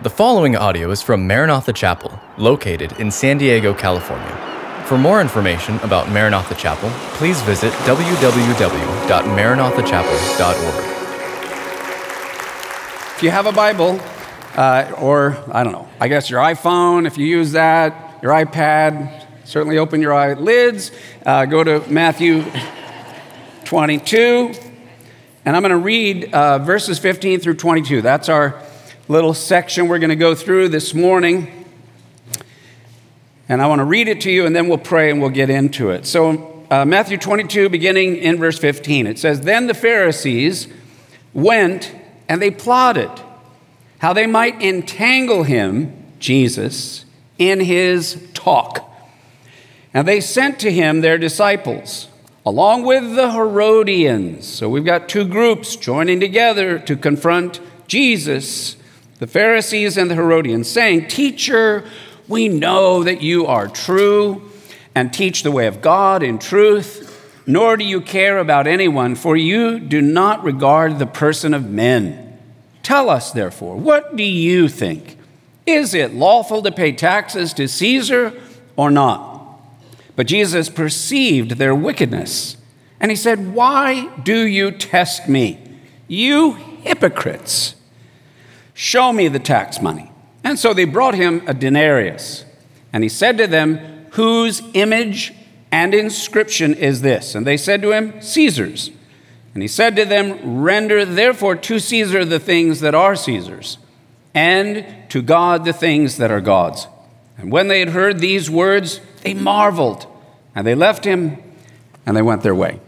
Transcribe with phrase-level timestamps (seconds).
[0.00, 4.82] The following audio is from Maranatha Chapel, located in San Diego, California.
[4.86, 10.84] For more information about Maranatha Chapel, please visit www.maranathachapel.org.
[13.16, 14.00] If you have a Bible,
[14.56, 19.24] uh, or I don't know, I guess your iPhone, if you use that, your iPad,
[19.44, 20.90] certainly open your eyelids,
[21.24, 22.44] uh, go to Matthew
[23.64, 24.54] 22,
[25.44, 28.02] and I'm going to read uh, verses 15 through 22.
[28.02, 28.60] That's our
[29.08, 31.66] little section we're going to go through this morning.
[33.48, 35.50] And I want to read it to you, and then we'll pray and we'll get
[35.50, 36.06] into it.
[36.06, 40.68] So, uh, Matthew 22, beginning in verse 15, it says, Then the Pharisees
[41.34, 41.94] went
[42.28, 43.10] and they plotted
[43.98, 47.04] how they might entangle him, Jesus,
[47.38, 48.90] in his talk.
[49.92, 52.08] And they sent to him their disciples,
[52.46, 54.46] along with the Herodians.
[54.46, 58.76] So we've got two groups joining together to confront Jesus
[59.18, 61.84] the Pharisees and the Herodians, saying, Teacher,
[62.28, 64.50] we know that you are true
[64.94, 69.36] and teach the way of God in truth, nor do you care about anyone, for
[69.36, 72.38] you do not regard the person of men.
[72.82, 75.18] Tell us, therefore, what do you think?
[75.66, 78.32] Is it lawful to pay taxes to Caesar
[78.76, 79.34] or not?
[80.16, 82.56] But Jesus perceived their wickedness,
[83.00, 85.58] and he said, Why do you test me,
[86.06, 87.74] you hypocrites?
[88.74, 90.10] Show me the tax money.
[90.42, 92.44] And so they brought him a denarius.
[92.92, 95.32] And he said to them, Whose image
[95.72, 97.34] and inscription is this?
[97.34, 98.90] And they said to him, Caesar's.
[99.54, 103.78] And he said to them, Render therefore to Caesar the things that are Caesar's,
[104.34, 106.88] and to God the things that are God's.
[107.38, 110.06] And when they had heard these words, they marveled,
[110.54, 111.38] and they left him,
[112.04, 112.80] and they went their way.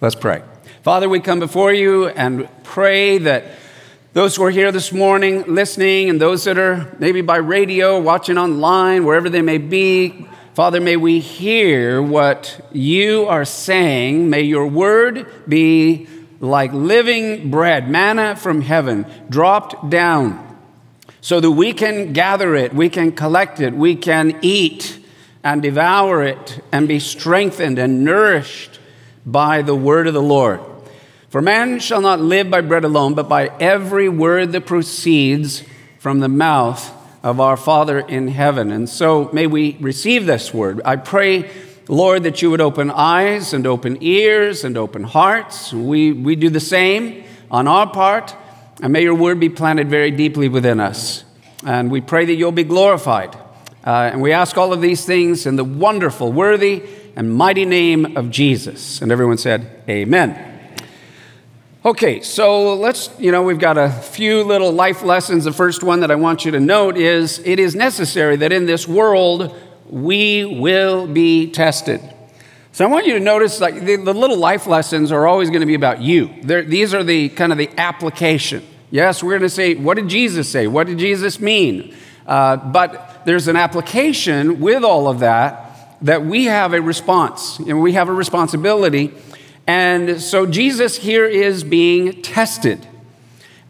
[0.00, 0.42] Let's pray.
[0.82, 3.44] Father, we come before you and pray that
[4.18, 8.36] those who are here this morning listening, and those that are maybe by radio, watching
[8.36, 14.28] online, wherever they may be, Father, may we hear what you are saying.
[14.28, 16.08] May your word be
[16.40, 20.58] like living bread, manna from heaven, dropped down,
[21.20, 24.98] so that we can gather it, we can collect it, we can eat
[25.44, 28.80] and devour it, and be strengthened and nourished
[29.24, 30.58] by the word of the Lord.
[31.30, 35.62] For man shall not live by bread alone, but by every word that proceeds
[35.98, 38.72] from the mouth of our Father in heaven.
[38.72, 40.80] And so may we receive this word.
[40.86, 41.50] I pray,
[41.86, 45.70] Lord, that you would open eyes and open ears and open hearts.
[45.70, 48.34] We, we do the same on our part.
[48.80, 51.24] And may your word be planted very deeply within us.
[51.66, 53.36] And we pray that you'll be glorified.
[53.84, 56.84] Uh, and we ask all of these things in the wonderful, worthy,
[57.16, 59.02] and mighty name of Jesus.
[59.02, 60.47] And everyone said, Amen.
[61.88, 65.44] Okay, so let's, you know, we've got a few little life lessons.
[65.44, 68.66] The first one that I want you to note is it is necessary that in
[68.66, 69.56] this world
[69.88, 72.02] we will be tested.
[72.72, 75.62] So I want you to notice like the, the little life lessons are always going
[75.62, 76.28] to be about you.
[76.42, 78.66] They're, these are the kind of the application.
[78.90, 80.66] Yes, we're going to say, what did Jesus say?
[80.66, 81.96] What did Jesus mean?
[82.26, 87.80] Uh, but there's an application with all of that that we have a response and
[87.80, 89.14] we have a responsibility
[89.68, 92.88] and so Jesus here is being tested.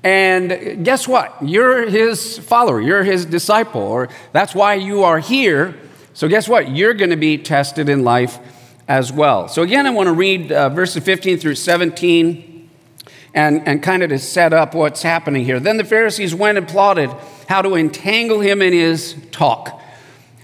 [0.04, 1.36] And guess what?
[1.42, 5.76] You're his follower, you're his disciple, or that's why you are here.
[6.14, 6.70] So, guess what?
[6.70, 8.38] You're going to be tested in life
[8.87, 9.48] as well.
[9.48, 12.70] So, again, I want to read uh, verses 15 through 17
[13.34, 15.58] and, and kind of to set up what's happening here.
[15.58, 17.10] Then the Pharisees went and plotted
[17.48, 19.82] how to entangle him in his talk.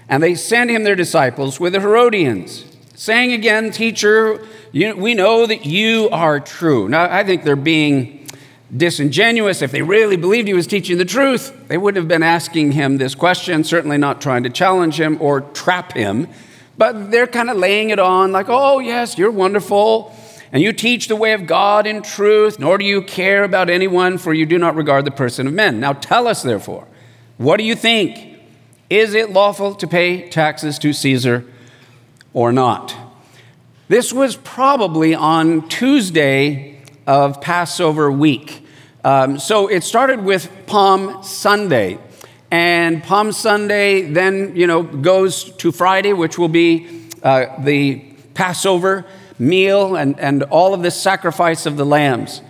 [0.09, 5.45] And they sent him their disciples with the Herodians, saying again, Teacher, you, we know
[5.45, 6.89] that you are true.
[6.89, 8.27] Now, I think they're being
[8.75, 9.61] disingenuous.
[9.61, 12.97] If they really believed he was teaching the truth, they wouldn't have been asking him
[12.97, 16.27] this question, certainly not trying to challenge him or trap him.
[16.77, 20.15] But they're kind of laying it on like, oh, yes, you're wonderful.
[20.51, 24.17] And you teach the way of God in truth, nor do you care about anyone,
[24.17, 25.79] for you do not regard the person of men.
[25.79, 26.87] Now tell us, therefore,
[27.37, 28.39] what do you think?
[28.89, 31.45] Is it lawful to pay taxes to Caesar
[32.35, 32.95] or not?
[33.87, 38.63] This was probably on Tuesday of Passover week.
[39.03, 41.97] Um, so it started with Palm Sunday.
[42.51, 48.03] And Palm Sunday then, you know, goes to Friday, which will be uh, the
[48.33, 49.05] Passover
[49.39, 52.41] meal and, and all of the sacrifice of the lambs.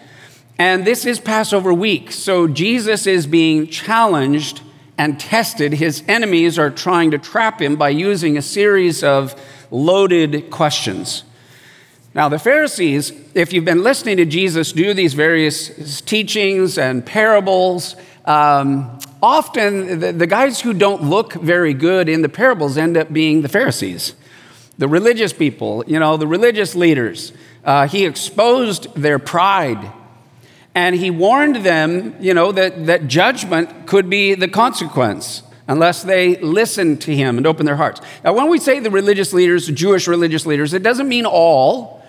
[0.57, 2.11] And this is Passover week.
[2.11, 4.61] So Jesus is being challenged
[4.97, 5.73] and tested.
[5.73, 9.35] His enemies are trying to trap him by using a series of
[9.75, 11.23] loaded questions.
[12.13, 17.97] Now, the Pharisees, if you've been listening to Jesus do these various teachings and parables,
[18.23, 23.11] um, often the, the guys who don't look very good in the parables end up
[23.11, 24.15] being the Pharisees,
[24.77, 27.33] the religious people, you know, the religious leaders.
[27.65, 29.91] Uh, he exposed their pride
[30.73, 36.35] and he warned them, you know, that, that judgment could be the consequence unless they
[36.37, 38.01] listen to him and open their hearts.
[38.23, 42.03] Now, when we say the religious leaders, the Jewish religious leaders, it doesn't mean all.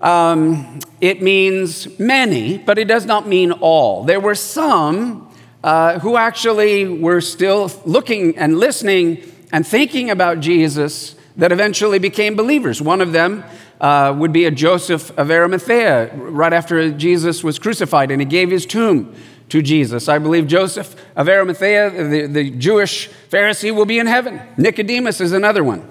[0.00, 4.04] Um, it means many, but it does not mean all.
[4.04, 5.34] There were some
[5.64, 9.22] uh, who actually were still looking and listening
[9.52, 12.80] and thinking about Jesus that eventually became believers.
[12.80, 13.44] One of them
[13.80, 18.50] uh, would be a Joseph of Arimathea, right after Jesus was crucified, and he gave
[18.50, 19.14] his tomb
[19.48, 20.08] to Jesus.
[20.08, 24.40] I believe Joseph of Arimathea, the, the Jewish Pharisee, will be in heaven.
[24.56, 25.88] Nicodemus is another one.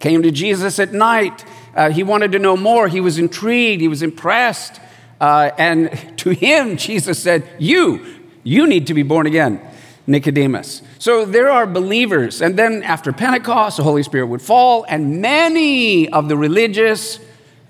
[0.00, 1.44] Came to Jesus at night.
[1.74, 2.88] Uh, he wanted to know more.
[2.88, 3.80] He was intrigued.
[3.80, 4.80] He was impressed.
[5.20, 8.04] Uh, and to him, Jesus said, You,
[8.42, 9.60] you need to be born again.
[10.06, 10.82] Nicodemus.
[10.98, 12.42] So there are believers.
[12.42, 17.20] And then after Pentecost, the Holy Spirit would fall, and many of the religious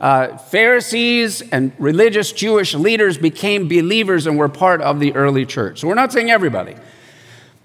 [0.00, 5.80] uh, Pharisees and religious Jewish leaders became believers and were part of the early church.
[5.80, 6.74] So we're not saying everybody.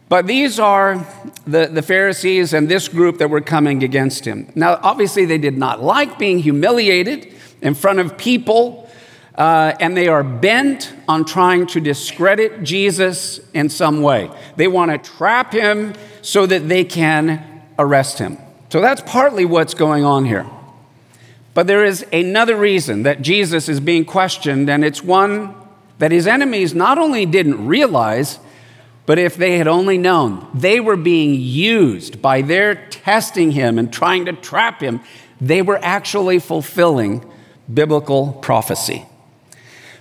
[0.09, 1.07] But these are
[1.47, 4.51] the, the Pharisees and this group that were coming against him.
[4.53, 8.85] Now, obviously, they did not like being humiliated in front of people
[9.35, 14.29] uh, and they are bent on trying to discredit Jesus in some way.
[14.55, 18.37] They want to trap him so that they can arrest him.
[18.69, 20.45] So that's partly what's going on here.
[21.55, 25.55] But there is another reason that Jesus is being questioned, and it's one
[25.99, 28.39] that his enemies not only didn't realize,
[29.05, 33.91] but if they had only known, they were being used by their testing him and
[33.93, 34.99] trying to trap him,
[35.39, 37.23] they were actually fulfilling
[37.73, 39.05] biblical prophecy.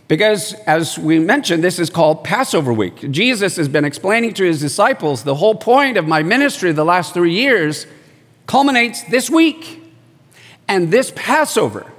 [0.08, 3.12] Because, as we mentioned, this is called Passover week.
[3.12, 7.14] Jesus has been explaining to his disciples the whole point of my ministry the last
[7.14, 7.86] three years
[8.46, 9.83] culminates this week.
[10.68, 11.90] And this Passover,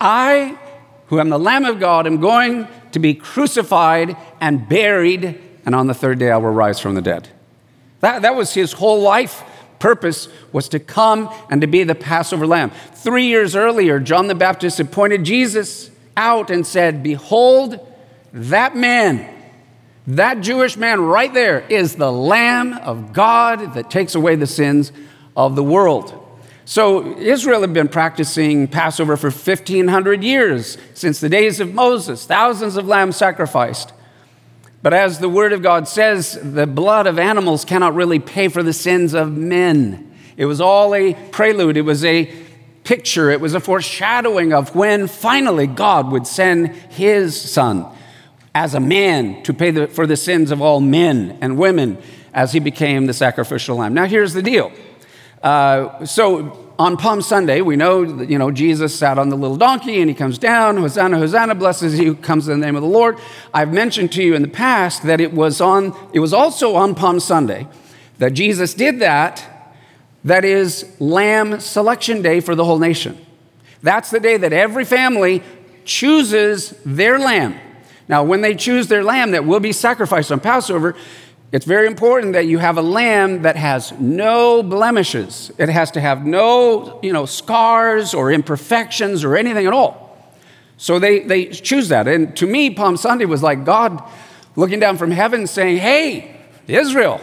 [0.00, 0.58] I,
[1.06, 5.86] who am the Lamb of God, am going to be crucified and buried, and on
[5.86, 7.28] the third day I will rise from the dead.
[8.00, 9.44] That, that was his whole life
[9.78, 12.70] purpose was to come and to be the Passover lamb.
[12.94, 17.80] Three years earlier, John the Baptist appointed Jesus out and said, Behold,
[18.32, 19.28] that man,
[20.06, 24.92] that Jewish man right there, is the Lamb of God that takes away the sins
[25.36, 26.16] of the world.
[26.70, 32.76] So Israel had been practicing Passover for 1,500 years, since the days of Moses, thousands
[32.76, 33.92] of lambs sacrificed.
[34.80, 38.62] But as the Word of God says, the blood of animals cannot really pay for
[38.62, 40.14] the sins of men.
[40.36, 42.32] It was all a prelude, it was a
[42.84, 47.84] picture, it was a foreshadowing of when finally God would send his son
[48.54, 51.98] as a man to pay the, for the sins of all men and women
[52.32, 53.92] as he became the sacrificial lamb.
[53.92, 54.70] Now, here's the deal.
[55.42, 59.56] Uh, so, on Palm Sunday, we know that, you know, Jesus sat on the little
[59.56, 62.88] donkey and he comes down, Hosanna, Hosanna, blesses you, comes in the name of the
[62.88, 63.18] Lord.
[63.52, 66.94] I've mentioned to you in the past that it was on, it was also on
[66.94, 67.66] Palm Sunday
[68.18, 69.46] that Jesus did that
[70.24, 73.18] that is lamb selection day for the whole nation.
[73.82, 75.42] That's the day that every family
[75.84, 77.58] chooses their lamb.
[78.08, 80.96] Now, when they choose their lamb that will be sacrificed on Passover,
[81.52, 85.50] it's very important that you have a lamb that has no blemishes.
[85.58, 90.06] It has to have no, you know, scars or imperfections or anything at all.
[90.76, 92.06] So they, they choose that.
[92.08, 94.02] And to me, Palm Sunday was like God
[94.56, 96.36] looking down from heaven saying, Hey,
[96.68, 97.20] Israel,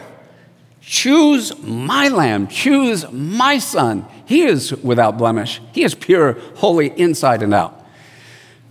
[0.88, 4.06] Choose my lamb, choose my son.
[4.26, 7.86] He is without blemish, he is pure, holy inside and out.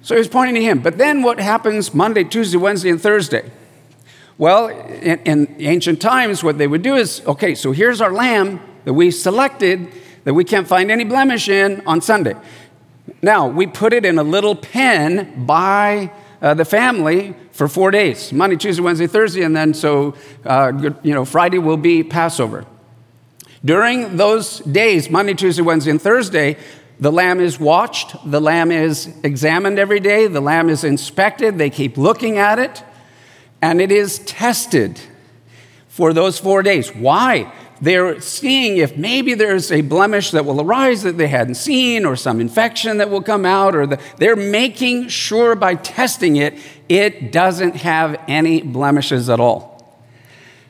[0.01, 0.81] So he's pointing to him.
[0.81, 3.51] But then what happens Monday, Tuesday, Wednesday, and Thursday?
[4.39, 8.61] Well, in, in ancient times, what they would do is okay, so here's our lamb
[8.85, 9.89] that we selected
[10.25, 12.35] that we can't find any blemish in on Sunday.
[13.23, 16.11] Now, we put it in a little pen by
[16.43, 20.15] uh, the family for four days Monday, Tuesday, Wednesday, Thursday, and then so,
[20.45, 22.67] uh, you know, Friday will be Passover.
[23.65, 26.57] During those days, Monday, Tuesday, Wednesday, and Thursday,
[27.01, 31.71] the lamb is watched, the lamb is examined every day, the lamb is inspected, they
[31.71, 32.83] keep looking at it,
[33.63, 35.01] and it is tested
[35.89, 36.95] for those four days.
[36.95, 37.53] Why?
[37.81, 42.17] they're seeing if maybe there's a blemish that will arise that they hadn't seen, or
[42.17, 46.55] some infection that will come out, or the, they're making sure by testing it,
[46.89, 49.75] it doesn't have any blemishes at all.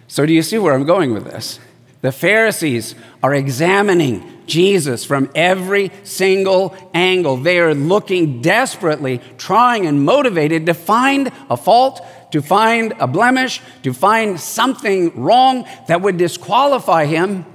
[0.08, 1.60] So, do you see where I'm going with this?
[2.02, 7.36] The Pharisees are examining Jesus from every single angle.
[7.36, 13.60] They are looking desperately, trying and motivated to find a fault, to find a blemish,
[13.82, 17.46] to find something wrong that would disqualify him.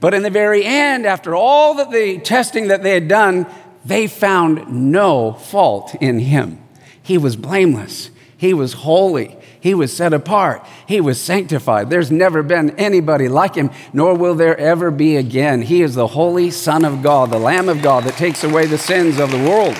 [0.00, 3.46] But in the very end, after all that the testing that they had done,
[3.84, 6.58] they found no fault in him.
[7.02, 8.10] He was blameless.
[8.36, 9.36] He was holy.
[9.60, 10.66] He was set apart.
[10.88, 11.88] He was sanctified.
[11.88, 15.62] There's never been anybody like him, nor will there ever be again.
[15.62, 18.78] He is the holy Son of God, the Lamb of God that takes away the
[18.78, 19.78] sins of the world.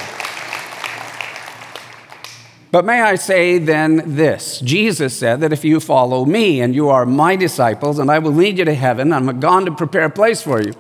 [2.73, 6.89] But may I say then this Jesus said that if you follow me and you
[6.89, 10.11] are my disciples, and I will lead you to heaven, I'm gone to prepare a
[10.11, 10.73] place for you,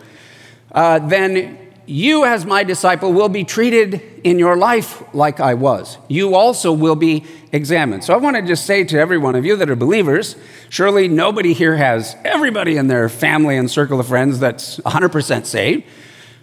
[0.73, 5.99] uh, then you, as my disciple, will be treated in your life like I was.
[6.09, 8.05] You also will be examined.
[8.05, 10.37] So I want to just say to every one of you that are believers
[10.71, 15.85] surely nobody here has everybody in their family and circle of friends that's 100% saved.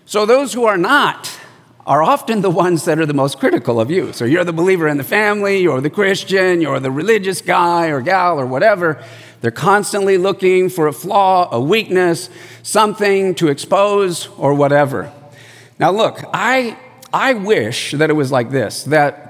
[0.05, 1.38] So those who are not,
[1.89, 4.13] are often the ones that are the most critical of you.
[4.13, 7.99] So you're the believer in the family, you're the Christian, you're the religious guy or
[7.99, 9.03] gal or whatever.
[9.41, 12.29] They're constantly looking for a flaw, a weakness,
[12.61, 15.11] something to expose or whatever.
[15.79, 16.77] Now, look, I,
[17.11, 19.29] I wish that it was like this that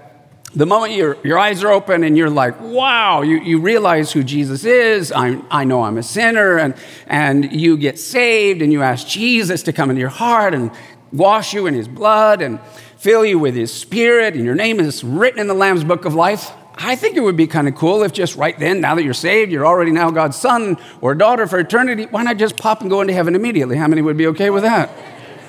[0.56, 4.24] the moment your, your eyes are open and you're like, wow, you, you realize who
[4.24, 6.74] Jesus is, I, I know I'm a sinner, and,
[7.06, 10.72] and you get saved and you ask Jesus to come into your heart and
[11.12, 12.60] wash you in his blood and
[12.98, 16.14] fill you with his spirit, and your name is written in the Lamb's book of
[16.14, 16.52] life.
[16.76, 19.14] I think it would be kind of cool if just right then, now that you're
[19.14, 22.90] saved, you're already now God's son or daughter for eternity, why not just pop and
[22.90, 23.76] go into heaven immediately?
[23.76, 24.90] How many would be okay with that?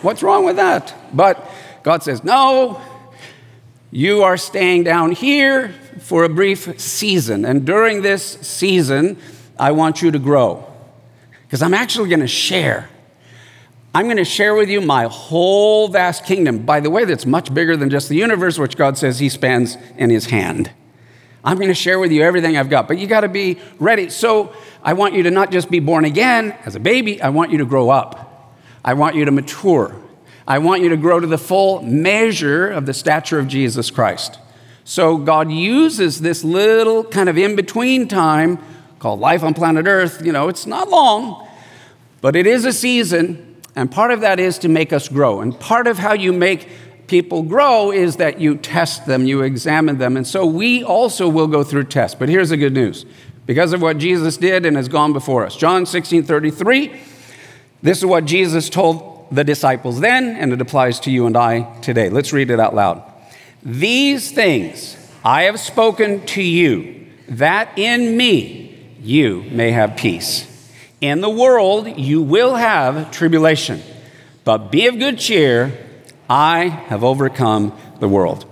[0.03, 0.95] What's wrong with that?
[1.13, 1.49] But
[1.83, 2.81] God says, no,
[3.93, 7.45] you are staying down here for a brief season.
[7.45, 9.17] And during this season,
[9.59, 10.67] I want you to grow.
[11.43, 12.89] Because I'm actually going to share
[13.93, 16.59] I'm going to share with you my whole vast kingdom.
[16.59, 19.77] By the way, that's much bigger than just the universe, which God says He spans
[19.97, 20.71] in His hand.
[21.43, 24.09] I'm going to share with you everything I've got, but you got to be ready.
[24.11, 27.51] So I want you to not just be born again as a baby, I want
[27.51, 28.55] you to grow up.
[28.85, 29.97] I want you to mature.
[30.47, 34.39] I want you to grow to the full measure of the stature of Jesus Christ.
[34.85, 38.59] So God uses this little kind of in between time
[38.99, 40.25] called life on planet Earth.
[40.25, 41.49] You know, it's not long,
[42.21, 43.50] but it is a season
[43.81, 45.41] and part of that is to make us grow.
[45.41, 46.69] And part of how you make
[47.07, 50.19] people grow is that you test them, you examine them.
[50.19, 52.15] And so we also will go through tests.
[52.15, 53.07] But here's the good news
[53.47, 55.57] because of what Jesus did and has gone before us.
[55.57, 57.01] John 16 33,
[57.81, 61.63] this is what Jesus told the disciples then, and it applies to you and I
[61.81, 62.11] today.
[62.11, 63.03] Let's read it out loud.
[63.63, 64.95] These things
[65.25, 70.50] I have spoken to you, that in me you may have peace.
[71.01, 73.83] In the world you will have tribulation,
[74.45, 75.73] but be of good cheer.
[76.29, 78.45] I have overcome the world.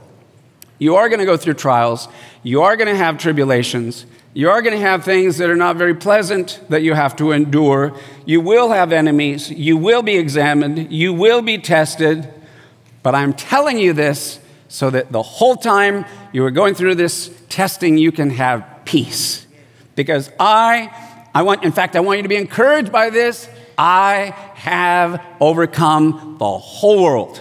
[0.79, 2.09] You are going to go through trials.
[2.43, 4.07] You are going to have tribulations.
[4.33, 7.33] You are going to have things that are not very pleasant that you have to
[7.33, 7.99] endure.
[8.25, 9.51] You will have enemies.
[9.51, 10.93] You will be examined.
[10.93, 12.33] You will be tested.
[13.03, 14.39] But I'm telling you this
[14.69, 19.47] so that the whole time you are going through this testing, you can have peace.
[19.97, 21.08] Because I
[21.39, 23.49] I want, in fact, I want you to be encouraged by this.
[23.79, 27.41] I have overcome the whole world.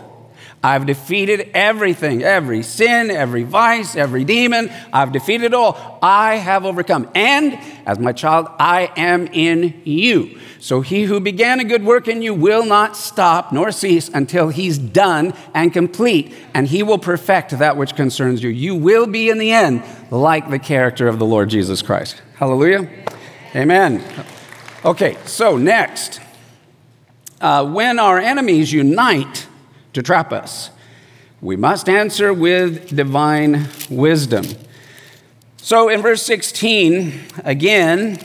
[0.64, 4.70] I've defeated everything, every sin, every vice, every demon.
[4.94, 5.98] I've defeated all.
[6.04, 7.10] I have overcome.
[7.16, 10.40] And as my child, I am in you.
[10.60, 14.50] So he who began a good work in you will not stop nor cease until
[14.50, 18.50] he's done and complete, and he will perfect that which concerns you.
[18.50, 22.22] You will be in the end like the character of the Lord Jesus Christ.
[22.36, 22.88] Hallelujah.
[23.58, 24.04] Amen.
[24.86, 26.22] Okay, so next,
[27.42, 29.48] uh, when our enemies unite
[29.94, 30.70] to trap us,
[31.42, 34.46] we must answer with divine wisdom.
[35.58, 38.20] So in verse 16, again,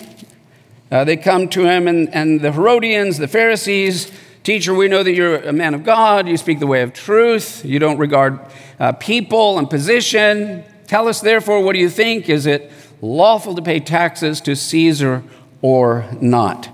[0.90, 4.12] uh, they come to him, and, and the Herodians, the Pharisees,
[4.42, 6.28] Teacher, we know that you're a man of God.
[6.28, 7.64] You speak the way of truth.
[7.64, 8.38] You don't regard
[8.78, 10.64] uh, people and position.
[10.88, 12.28] Tell us, therefore, what do you think?
[12.28, 12.70] Is it
[13.02, 15.22] lawful to pay taxes to Caesar
[15.60, 16.70] or not.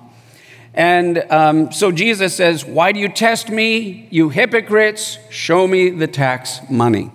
[0.74, 5.18] And um, so Jesus says, Why do you test me, you hypocrites?
[5.30, 7.10] Show me the tax money.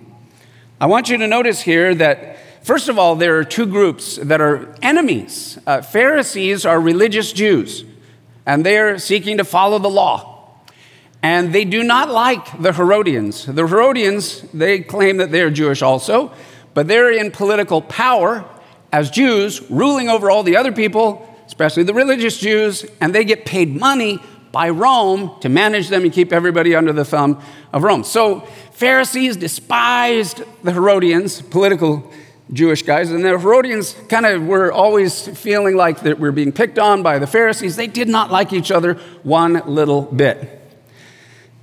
[0.80, 4.40] I want you to notice here that, first of all, there are two groups that
[4.40, 5.58] are enemies.
[5.66, 7.84] Uh, Pharisees are religious Jews,
[8.44, 10.32] and they're seeking to follow the law.
[11.22, 13.46] And they do not like the Herodians.
[13.46, 16.32] The Herodians, they claim that they're Jewish also,
[16.74, 18.44] but they're in political power
[18.94, 23.44] as Jews, ruling over all the other people, especially the religious Jews, and they get
[23.44, 24.20] paid money
[24.52, 28.04] by Rome to manage them and keep everybody under the thumb of Rome.
[28.04, 32.08] So Pharisees despised the Herodians, political
[32.52, 36.78] Jewish guys, and the Herodians kind of were always feeling like that we're being picked
[36.78, 37.74] on by the Pharisees.
[37.74, 40.62] They did not like each other one little bit.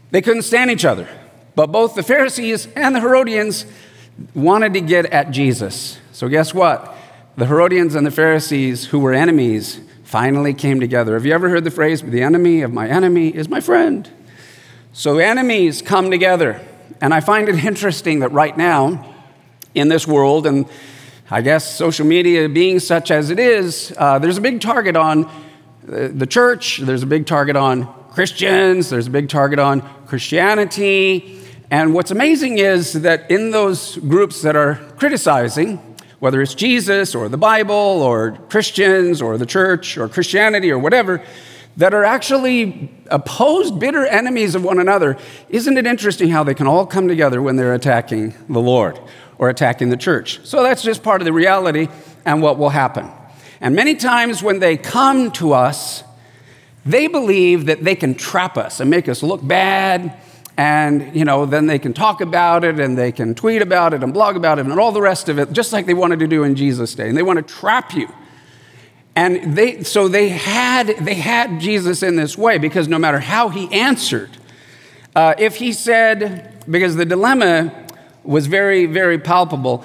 [0.09, 1.07] They couldn't stand each other.
[1.55, 3.65] But both the Pharisees and the Herodians
[4.35, 5.97] wanted to get at Jesus.
[6.11, 6.97] So, guess what?
[7.37, 11.13] The Herodians and the Pharisees, who were enemies, finally came together.
[11.13, 14.09] Have you ever heard the phrase, the enemy of my enemy is my friend?
[14.91, 16.59] So, enemies come together.
[16.99, 19.15] And I find it interesting that right now,
[19.73, 20.65] in this world, and
[21.29, 25.23] I guess social media being such as it is, uh, there's a big target on
[25.25, 31.39] uh, the church, there's a big target on Christians, there's a big target on Christianity.
[31.71, 35.90] And what's amazing is that in those groups that are criticizing,
[36.21, 41.19] whether it's Jesus or the Bible or Christians or the church or Christianity or whatever,
[41.77, 45.17] that are actually opposed, bitter enemies of one another,
[45.49, 48.99] isn't it interesting how they can all come together when they're attacking the Lord
[49.39, 50.39] or attacking the church?
[50.45, 51.87] So that's just part of the reality
[52.23, 53.09] and what will happen.
[53.59, 56.03] And many times when they come to us,
[56.85, 60.19] they believe that they can trap us and make us look bad.
[60.57, 64.03] And, you know, then they can talk about it and they can tweet about it
[64.03, 66.27] and blog about it and all the rest of it, just like they wanted to
[66.27, 67.07] do in Jesus' day.
[67.07, 68.07] And they want to trap you.
[69.15, 73.49] And they, so they had, they had Jesus in this way because no matter how
[73.49, 74.29] he answered,
[75.15, 77.87] uh, if he said, because the dilemma
[78.23, 79.83] was very, very palpable,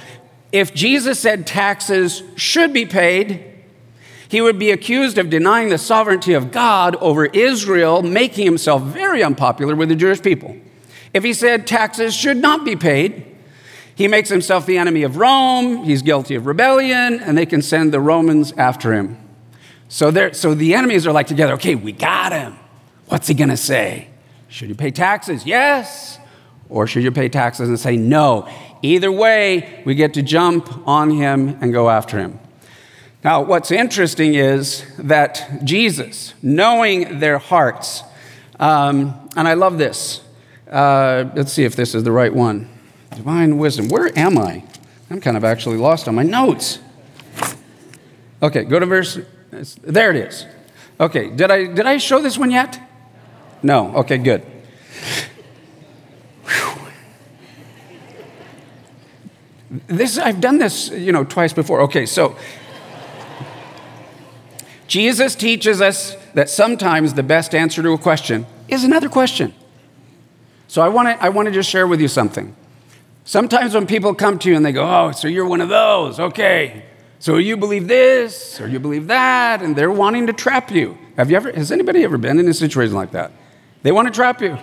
[0.52, 3.55] if Jesus said taxes should be paid,
[4.28, 9.22] he would be accused of denying the sovereignty of God over Israel, making himself very
[9.22, 10.56] unpopular with the Jewish people.
[11.14, 13.24] If he said taxes should not be paid,
[13.94, 17.92] he makes himself the enemy of Rome, he's guilty of rebellion, and they can send
[17.92, 19.16] the Romans after him.
[19.88, 22.58] So, so the enemies are like together, okay, we got him.
[23.06, 24.08] What's he gonna say?
[24.48, 25.46] Should you pay taxes?
[25.46, 26.18] Yes.
[26.68, 28.48] Or should you pay taxes and say no?
[28.82, 32.38] Either way, we get to jump on him and go after him.
[33.26, 38.04] Now, what's interesting is that Jesus, knowing their hearts,
[38.60, 40.20] um, and I love this.
[40.70, 42.68] Uh, let's see if this is the right one.
[43.16, 43.88] Divine wisdom.
[43.88, 44.62] Where am I?
[45.10, 46.78] I'm kind of actually lost on my notes.
[48.44, 49.18] Okay, go to verse.
[49.82, 50.46] There it is.
[51.00, 52.78] Okay, did I did I show this one yet?
[53.60, 53.92] No.
[53.96, 54.46] Okay, good.
[59.88, 61.80] This I've done this, you know, twice before.
[61.80, 62.36] Okay, so
[64.86, 69.54] Jesus teaches us that sometimes the best answer to a question is another question.
[70.68, 72.54] So I want to I want to just share with you something.
[73.24, 76.20] Sometimes when people come to you and they go, "Oh, so you're one of those."
[76.20, 76.84] Okay.
[77.18, 80.98] So you believe this or you believe that and they're wanting to trap you.
[81.16, 83.32] Have you ever has anybody ever been in a situation like that?
[83.82, 84.58] They want to trap you.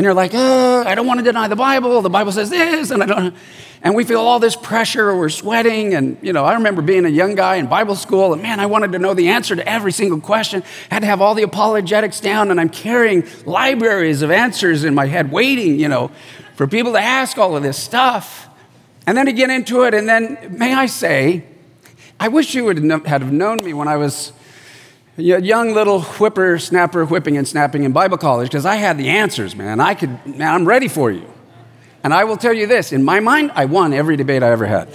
[0.00, 2.00] And you're like, oh, I don't want to deny the Bible.
[2.00, 3.34] The Bible says this, and I don't.
[3.82, 5.14] And we feel all this pressure.
[5.14, 8.42] We're sweating, and you know, I remember being a young guy in Bible school, and
[8.42, 10.62] man, I wanted to know the answer to every single question.
[10.90, 14.94] I had to have all the apologetics down, and I'm carrying libraries of answers in
[14.94, 16.10] my head, waiting, you know,
[16.56, 18.48] for people to ask all of this stuff.
[19.06, 21.44] And then to get into it, and then may I say,
[22.18, 24.32] I wish you would have known me when I was
[25.20, 29.54] young little whipper snapper whipping and snapping in Bible college because I had the answers,
[29.54, 29.80] man.
[29.80, 31.30] I could, man, I'm ready for you.
[32.02, 34.66] And I will tell you this in my mind, I won every debate I ever
[34.66, 34.88] had.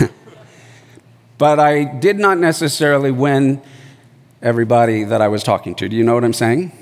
[1.38, 3.60] but I did not necessarily win
[4.40, 5.88] everybody that I was talking to.
[5.88, 6.72] Do you know what I'm saying?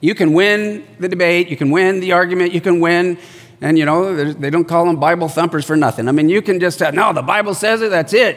[0.00, 3.18] You can win the debate, you can win the argument, you can win,
[3.60, 6.08] and you know, they don't call them Bible thumpers for nothing.
[6.08, 8.36] I mean, you can just, no, the Bible says it, that's it.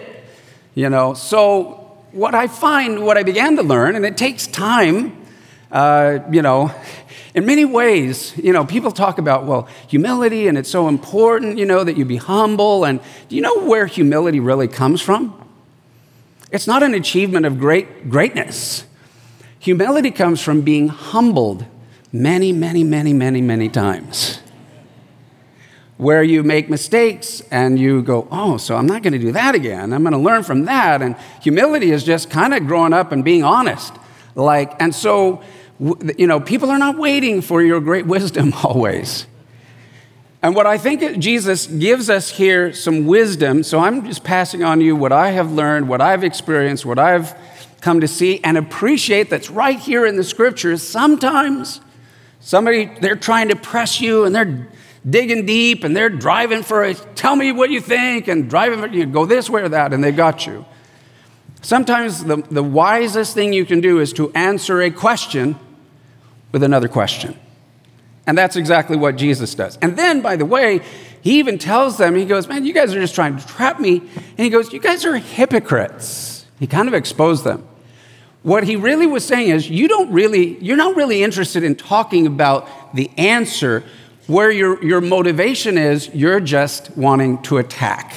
[0.73, 5.17] You know, so what I find, what I began to learn, and it takes time,
[5.71, 6.73] uh, you know,
[7.35, 11.65] in many ways, you know, people talk about, well, humility, and it's so important, you
[11.65, 12.85] know, that you be humble.
[12.85, 15.37] And do you know where humility really comes from?
[16.51, 18.85] It's not an achievement of great greatness.
[19.59, 21.65] Humility comes from being humbled
[22.11, 24.40] many, many, many, many, many times
[26.01, 29.53] where you make mistakes and you go, oh, so I'm not going to do that
[29.53, 29.93] again.
[29.93, 30.99] I'm going to learn from that.
[31.03, 33.93] And humility is just kind of growing up and being honest.
[34.33, 35.43] Like, and so,
[36.17, 39.27] you know, people are not waiting for your great wisdom always.
[40.41, 43.61] And what I think Jesus gives us here some wisdom.
[43.61, 47.35] So I'm just passing on you what I have learned, what I've experienced, what I've
[47.79, 50.81] come to see and appreciate that's right here in the scriptures.
[50.81, 51.79] Sometimes
[52.39, 54.67] somebody, they're trying to press you and they're
[55.09, 58.87] digging deep and they're driving for a tell me what you think and driving for,
[58.87, 60.65] you go this way or that and they got you.
[61.61, 65.57] Sometimes the, the wisest thing you can do is to answer a question
[66.51, 67.39] with another question.
[68.25, 69.77] And that's exactly what Jesus does.
[69.81, 70.81] And then, by the way,
[71.21, 73.97] He even tells them, he goes, Man, you guys are just trying to trap me.
[73.97, 76.45] And he goes, You guys are hypocrites.
[76.59, 77.67] He kind of exposed them.
[78.43, 82.25] What he really was saying is, you don't really, you're not really interested in talking
[82.25, 83.83] about the answer.
[84.31, 88.13] Where your, your motivation is, you're just wanting to attack.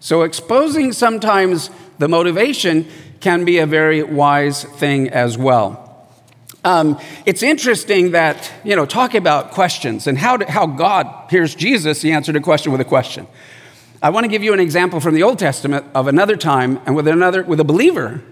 [0.00, 2.86] So exposing sometimes the motivation
[3.20, 6.08] can be a very wise thing as well.
[6.64, 11.54] Um, it's interesting that, you know, talk about questions and how, to, how God hears
[11.54, 13.26] Jesus, he answered a question with a question.
[14.02, 16.96] I want to give you an example from the Old Testament of another time and
[16.96, 18.22] with another, with a believer.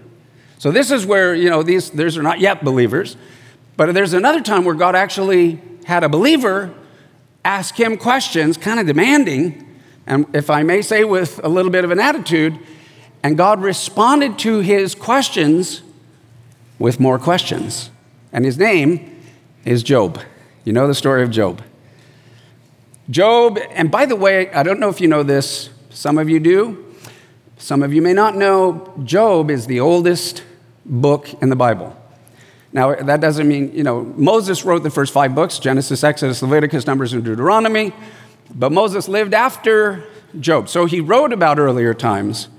[0.57, 3.17] So this is where, you know, these, these are not yet believers,
[3.77, 6.73] but there's another time where God actually had a believer
[7.45, 11.85] ask him questions, kind of demanding, and if I may say with a little bit
[11.85, 12.57] of an attitude,
[13.23, 15.81] and God responded to his questions
[16.77, 17.89] with more questions.
[18.33, 19.21] And his name
[19.63, 20.19] is Job.
[20.65, 21.61] You know the story of Job.
[23.09, 26.39] Job, and by the way, I don't know if you know this, some of you
[26.39, 26.85] do.
[27.57, 30.43] Some of you may not know, Job is the oldest
[30.85, 31.95] book in the Bible.
[32.73, 36.87] Now, that doesn't mean, you know, Moses wrote the first five books Genesis, Exodus, Leviticus,
[36.87, 37.93] Numbers, and Deuteronomy.
[38.53, 40.03] But Moses lived after
[40.39, 40.67] Job.
[40.67, 42.49] So he wrote about earlier times.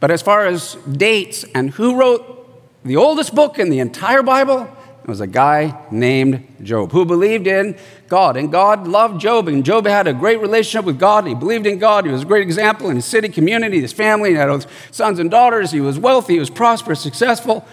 [0.00, 2.36] But as far as dates and who wrote
[2.84, 4.68] the oldest book in the entire Bible,
[5.02, 8.36] it was a guy named Job who believed in God.
[8.36, 11.26] And God loved Job, and Job had a great relationship with God.
[11.26, 12.04] He believed in God.
[12.04, 14.30] He was a great example in his city, community, his family.
[14.30, 15.72] He had sons and daughters.
[15.72, 17.66] He was wealthy, he was prosperous, successful.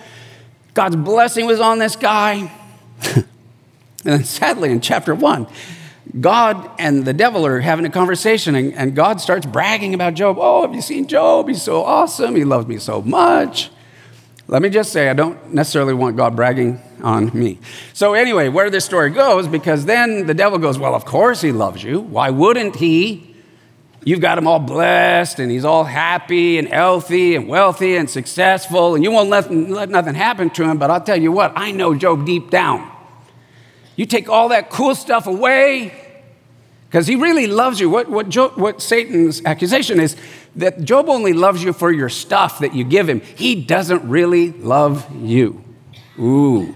[0.76, 2.52] God's blessing was on this guy.
[3.16, 3.26] and
[4.04, 5.48] then sadly, in chapter one,
[6.20, 10.38] God and the devil are having a conversation, and, and God starts bragging about Job.
[10.40, 11.48] Oh, have you seen Job?
[11.48, 12.36] He's so awesome.
[12.36, 13.72] He loves me so much.
[14.48, 17.58] Let me just say, I don't necessarily want God bragging on me.
[17.94, 21.52] So, anyway, where this story goes, because then the devil goes, Well, of course he
[21.52, 22.02] loves you.
[22.02, 23.35] Why wouldn't he?
[24.06, 28.94] You've got him all blessed and he's all happy and healthy and wealthy and successful,
[28.94, 30.78] and you won't let, let nothing happen to him.
[30.78, 32.90] But I'll tell you what, I know Job deep down.
[33.96, 35.92] You take all that cool stuff away,
[36.88, 37.90] because he really loves you.
[37.90, 40.16] What, what, Job, what Satan's accusation is
[40.56, 43.22] that Job only loves you for your stuff that you give him.
[43.22, 45.64] He doesn't really love you.
[46.20, 46.76] Ooh.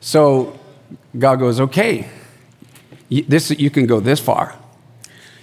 [0.00, 0.58] So
[1.18, 2.08] God goes, okay,
[3.08, 4.54] this, you can go this far.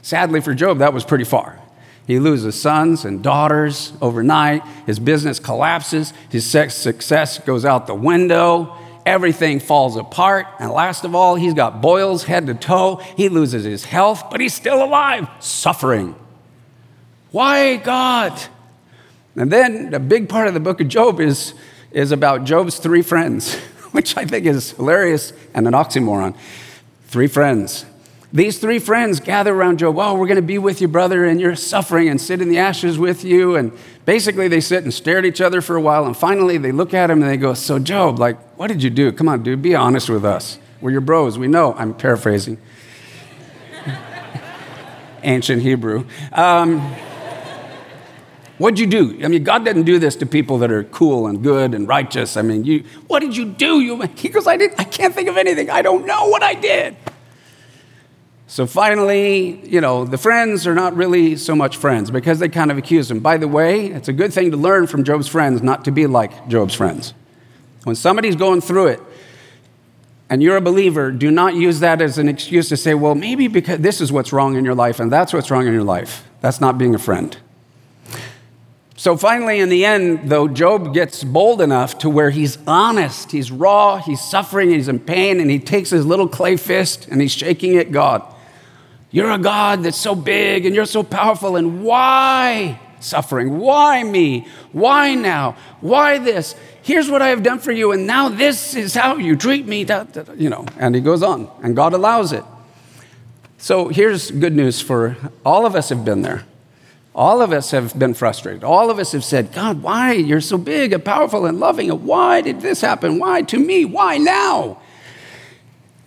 [0.05, 1.59] Sadly for Job, that was pretty far.
[2.05, 4.61] He loses sons and daughters overnight.
[4.85, 6.13] His business collapses.
[6.29, 10.47] His success goes out the window everything falls apart.
[10.59, 12.97] And last of all, he's got boils head to toe.
[13.15, 16.15] He loses his health, but he's still alive, suffering.
[17.31, 18.39] Why, God?
[19.35, 21.53] And then the big part of the book of Job is,
[21.91, 23.55] is about Job's three friends,
[23.91, 26.35] which I think is hilarious and an oxymoron.
[27.07, 27.85] Three friends.
[28.35, 29.97] These three friends gather around Job.
[29.97, 32.57] Oh, we're going to be with you, brother, and you're suffering and sit in the
[32.57, 33.55] ashes with you.
[33.55, 33.71] And
[34.03, 36.05] basically, they sit and stare at each other for a while.
[36.05, 38.89] And finally, they look at him and they go, So, Job, like, what did you
[38.89, 39.13] do?
[39.13, 40.59] Come on, dude, be honest with us.
[40.81, 41.37] We're your bros.
[41.37, 41.75] We know.
[41.75, 42.57] I'm paraphrasing.
[45.23, 46.05] Ancient Hebrew.
[46.33, 46.93] Um,
[48.57, 49.19] What'd you do?
[49.23, 52.37] I mean, God didn't do this to people that are cool and good and righteous.
[52.37, 53.81] I mean, you, what did you do?
[53.81, 54.79] You, he goes, I, didn't.
[54.79, 55.69] I can't think of anything.
[55.69, 56.95] I don't know what I did.
[58.55, 62.71] So finally, you know, the friends are not really so much friends because they kind
[62.71, 63.19] of accuse him.
[63.19, 66.07] By the way, it's a good thing to learn from Job's friends not to be
[66.07, 67.13] like Job's friends.
[67.83, 69.01] When somebody's going through it
[70.29, 73.49] and you're a believer, do not use that as an excuse to say, well, maybe
[73.49, 76.23] because this is what's wrong in your life and that's what's wrong in your life.
[76.39, 77.35] That's not being a friend.
[78.95, 83.51] So finally, in the end, though, Job gets bold enough to where he's honest, he's
[83.51, 87.33] raw, he's suffering, he's in pain, and he takes his little clay fist and he's
[87.33, 88.31] shaking at God.
[89.11, 93.59] You're a God that's so big and you're so powerful, and why suffering?
[93.59, 94.47] Why me?
[94.71, 95.55] Why now?
[95.79, 96.55] Why this?
[96.81, 99.85] Here's what I have done for you, and now this is how you treat me.
[100.37, 102.43] You know, and he goes on, and God allows it.
[103.57, 106.43] So here's good news for all of us have been there.
[107.15, 108.63] All of us have been frustrated.
[108.63, 110.11] All of us have said, God, why?
[110.11, 111.89] You're so big and powerful and loving.
[111.89, 113.19] And why did this happen?
[113.19, 113.85] Why to me?
[113.85, 114.81] Why now?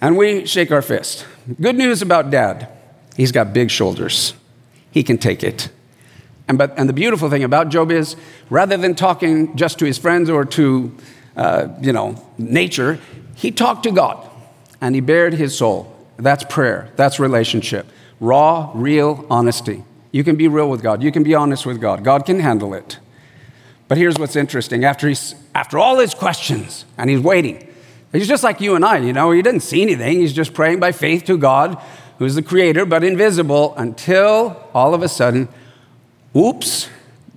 [0.01, 1.27] And we shake our fist.
[1.61, 2.69] Good news about dad.
[3.19, 4.33] He's got big shoulders.
[4.93, 5.71] He can take it.
[6.47, 8.15] And, but, and the beautiful thing about Job is,
[8.49, 10.97] rather than talking just to his friends or to,
[11.37, 13.01] uh, you know, nature,
[13.35, 14.25] he talked to God
[14.81, 15.93] and he bared his soul.
[16.17, 16.91] That's prayer.
[16.95, 17.87] That's relationship.
[18.21, 19.83] Raw, real honesty.
[20.13, 21.03] You can be real with God.
[21.03, 22.05] You can be honest with God.
[22.05, 23.01] God can handle it.
[23.89, 24.85] But here's what's interesting.
[24.85, 27.67] After, he's, after all his questions, and he's waiting,
[28.13, 30.21] he's just like you and I, you know, he didn't see anything.
[30.21, 31.83] He's just praying by faith to God
[32.19, 35.49] who's the creator but invisible, until all of a sudden,
[36.37, 36.89] oops,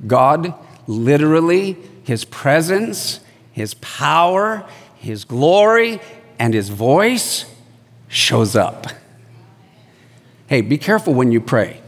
[0.07, 0.53] God
[0.87, 3.19] literally, his presence,
[3.51, 4.65] his power,
[4.95, 5.99] his glory,
[6.39, 7.45] and his voice
[8.07, 8.87] shows up.
[10.47, 11.79] Hey, be careful when you pray.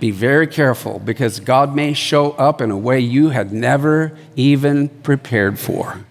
[0.00, 4.88] Be very careful because God may show up in a way you had never even
[4.88, 6.04] prepared for.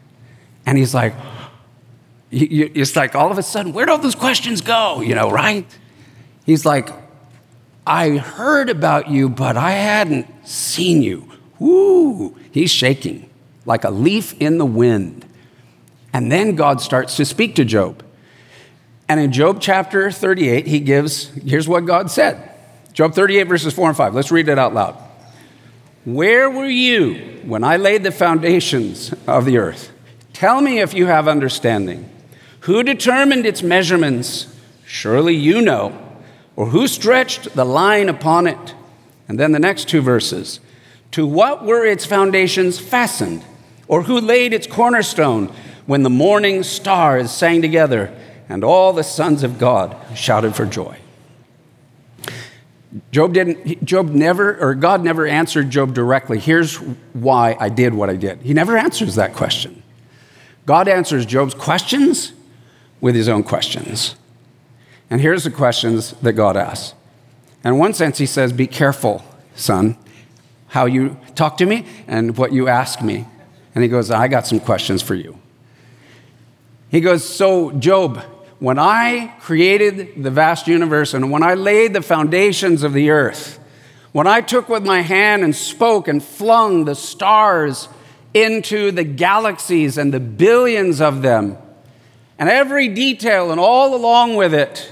[0.65, 1.13] And He's like,
[2.31, 5.01] it's like all of a sudden, where'd all those questions go?
[5.01, 5.65] You know, right?
[6.45, 6.89] He's like,
[7.85, 11.29] I heard about you, but I hadn't seen you.
[11.59, 12.35] Woo!
[12.51, 13.29] He's shaking
[13.65, 15.25] like a leaf in the wind.
[16.13, 18.03] And then God starts to speak to Job.
[19.07, 22.49] And in Job chapter 38, he gives, here's what God said
[22.93, 24.15] Job 38, verses 4 and 5.
[24.15, 24.95] Let's read it out loud.
[26.05, 29.91] Where were you when I laid the foundations of the earth?
[30.33, 32.09] Tell me if you have understanding.
[32.61, 34.47] Who determined its measurements?
[34.85, 35.97] Surely you know.
[36.55, 38.75] Or who stretched the line upon it?
[39.27, 40.59] And then the next two verses.
[41.11, 43.43] To what were its foundations fastened?
[43.87, 45.51] Or who laid its cornerstone
[45.87, 48.15] when the morning stars sang together
[48.47, 50.97] and all the sons of God shouted for joy?
[53.11, 56.37] Job didn't, Job never, or God never answered Job directly.
[56.37, 58.41] Here's why I did what I did.
[58.41, 59.81] He never answers that question.
[60.67, 62.33] God answers Job's questions
[63.01, 64.15] with his own questions.
[65.09, 66.93] And here's the questions that God asks.
[67.65, 69.23] In one sense, he says, Be careful,
[69.55, 69.97] son,
[70.67, 73.25] how you talk to me and what you ask me.
[73.75, 75.37] And he goes, I got some questions for you.
[76.89, 78.23] He goes, So, Job,
[78.59, 83.59] when I created the vast universe and when I laid the foundations of the earth,
[84.11, 87.87] when I took with my hand and spoke and flung the stars
[88.33, 91.57] into the galaxies and the billions of them,
[92.41, 94.91] and every detail and all along with it,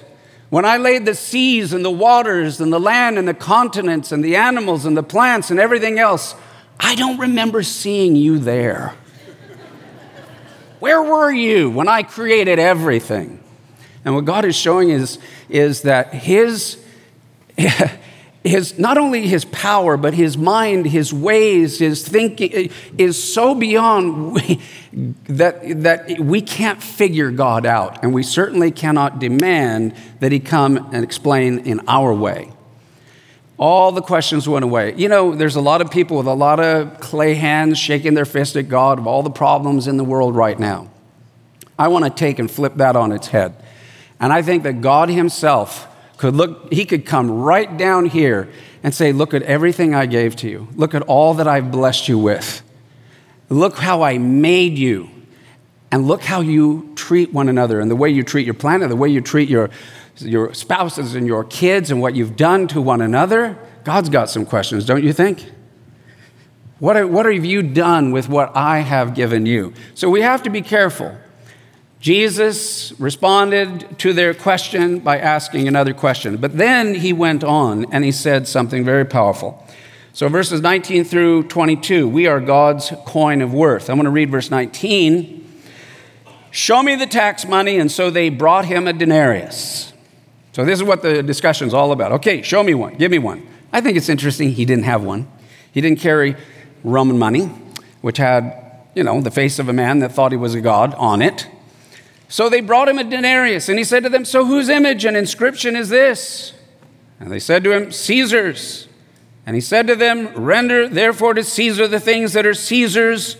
[0.51, 4.23] when I laid the seas and the waters and the land and the continents and
[4.23, 6.35] the animals and the plants and everything else,
[6.79, 8.93] I don't remember seeing you there.
[10.79, 13.43] Where were you when I created everything?
[14.05, 15.17] And what God is showing is,
[15.49, 16.77] is that his,
[18.43, 23.53] his, not only his power, but his mind, his ways, his thinking eh, is so
[23.53, 24.61] beyond we,
[25.27, 28.01] that, that we can't figure God out.
[28.01, 32.51] And we certainly cannot demand that he come and explain in our way.
[33.57, 34.95] All the questions went away.
[34.95, 38.25] You know, there's a lot of people with a lot of clay hands shaking their
[38.25, 40.89] fist at God of all the problems in the world right now.
[41.77, 43.53] I want to take and flip that on its head.
[44.17, 45.87] And I think that God Himself
[46.19, 48.49] could look, He could come right down here
[48.83, 50.67] and say, Look at everything I gave to you.
[50.75, 52.61] Look at all that I've blessed you with.
[53.47, 55.09] Look how I made you.
[55.91, 58.97] And look how you treat one another and the way you treat your planet, the
[58.97, 59.69] way you treat your,
[60.17, 63.57] your spouses and your kids and what you've done to one another.
[63.85, 65.49] God's got some questions, don't you think?
[66.79, 69.73] What, what have you done with what I have given you?
[69.95, 71.17] So we have to be careful.
[71.99, 76.37] Jesus responded to their question by asking another question.
[76.37, 79.65] But then he went on and he said something very powerful.
[80.13, 83.89] So, verses 19 through 22, we are God's coin of worth.
[83.89, 85.45] I'm going to read verse 19.
[86.51, 87.77] Show me the tax money.
[87.77, 89.93] And so they brought him a denarius.
[90.53, 92.13] So, this is what the discussion is all about.
[92.13, 92.95] Okay, show me one.
[92.95, 93.45] Give me one.
[93.73, 95.27] I think it's interesting he didn't have one.
[95.73, 96.35] He didn't carry
[96.83, 97.45] Roman money,
[98.01, 98.53] which had,
[98.95, 101.47] you know, the face of a man that thought he was a god on it.
[102.29, 105.17] So they brought him a denarius, and he said to them, So whose image and
[105.17, 106.53] inscription is this?
[107.19, 108.87] And they said to him, Caesar's.
[109.47, 113.35] And he said to them, Render therefore to Caesar the things that are Caesar's,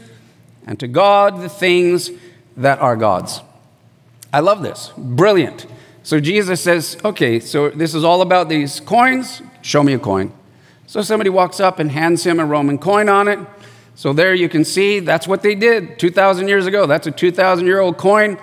[0.65, 2.09] and to God the things
[2.57, 3.41] that are God's.
[4.33, 4.91] I love this.
[4.97, 5.67] Brilliant.
[6.01, 9.43] So Jesus says, Okay, so this is all about these coins.
[9.61, 10.33] Show me a coin.
[10.87, 13.37] So somebody walks up and hands him a Roman coin on it.
[13.93, 16.87] So there you can see that's what they did 2,000 years ago.
[16.87, 18.39] That's a 2,000 year old coin.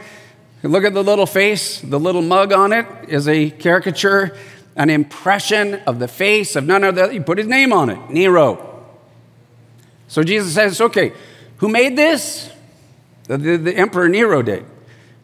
[0.66, 4.36] Look at the little face, the little mug on it is a caricature,
[4.74, 7.10] an impression of the face of none other.
[7.10, 8.84] He put his name on it, Nero.
[10.08, 11.12] So Jesus says, okay,
[11.58, 12.50] who made this?
[13.24, 14.64] The, the, the Emperor Nero did.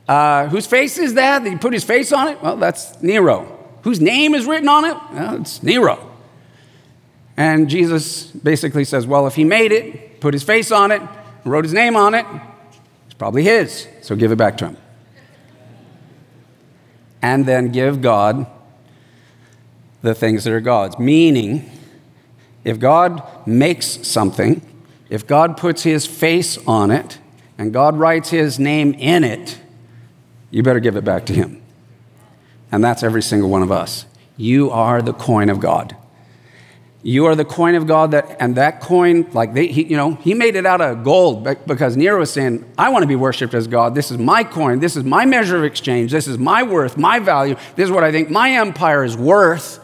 [0.09, 1.47] Uh, whose face is that?
[1.47, 2.43] He put his face on it?
[2.43, 3.59] Well, that's Nero.
[3.83, 4.97] Whose name is written on it?
[5.13, 6.11] Well, it's Nero.
[7.37, 11.01] And Jesus basically says, well, if he made it, put his face on it,
[11.45, 12.27] wrote his name on it,
[13.07, 14.77] it's probably his, so give it back to him
[17.23, 18.47] and then give God
[20.03, 20.99] the things that are God's.
[20.99, 21.71] Meaning,
[22.65, 24.61] if God makes something,
[25.09, 27.19] if God puts his face on it,
[27.57, 29.61] and God writes his name in it,
[30.51, 31.63] you better give it back to him.
[32.73, 34.07] and that's every single one of us.
[34.37, 35.97] You are the coin of God.
[37.05, 40.15] You are the coin of God that, and that coin, like they, he, you know,
[40.15, 43.55] he made it out of gold because Nero was saying, I want to be worshiped
[43.55, 43.97] as God.
[43.97, 44.79] This is my coin.
[44.79, 46.13] This is my measure of exchange.
[46.13, 47.57] This is my worth, my value.
[47.75, 49.81] This is what I think my empire is worth.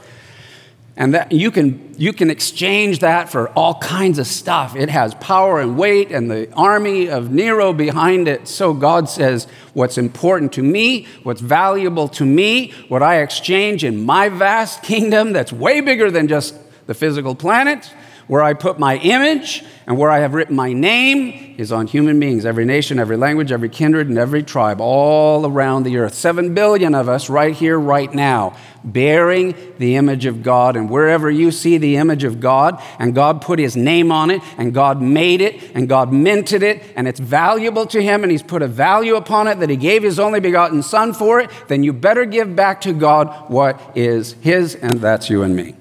[0.97, 4.75] And that you can, you can exchange that for all kinds of stuff.
[4.75, 8.49] It has power and weight and the army of Nero behind it.
[8.49, 14.05] So God says, what's important to me, what's valuable to me, what I exchange in
[14.05, 16.55] my vast kingdom that's way bigger than just
[16.89, 17.93] the physical planet,
[18.29, 22.19] where I put my image and where I have written my name is on human
[22.19, 26.15] beings, every nation, every language, every kindred, and every tribe, all around the earth.
[26.15, 30.77] Seven billion of us right here, right now, bearing the image of God.
[30.77, 34.41] And wherever you see the image of God, and God put his name on it,
[34.57, 38.43] and God made it, and God minted it, and it's valuable to him, and he's
[38.43, 41.83] put a value upon it that he gave his only begotten Son for it, then
[41.83, 45.75] you better give back to God what is his, and that's you and me.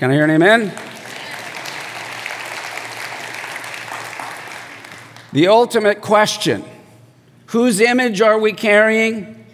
[0.00, 0.72] Can I hear an amen?
[5.34, 6.64] The ultimate question
[7.48, 9.44] whose image are we carrying?